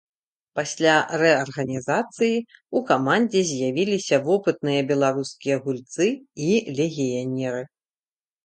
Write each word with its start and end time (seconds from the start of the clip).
Пасля 0.59 0.93
рэарганізацыі 1.21 2.37
ў 2.75 2.77
камандзе 2.89 3.41
з'явіліся 3.49 4.15
вопытныя 4.29 4.81
беларускія 4.93 5.55
гульцы 5.67 6.05
і 6.47 6.49
легіянеры. 6.81 7.63